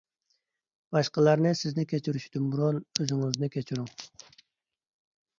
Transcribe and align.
باشقىلارنى 0.95 1.49
سىزنى 1.59 1.83
كەچۈرۈشىدىن 1.91 2.47
بۇرۇن، 2.53 2.79
ئۆزىڭىزنى 3.01 3.51
كەچۈرۈڭ. 3.57 3.93